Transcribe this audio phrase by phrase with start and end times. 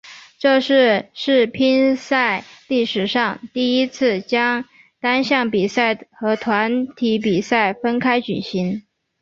[0.39, 4.65] 这是世乒赛历史上第一次将
[4.99, 8.81] 单项比赛和团体比赛分开举行。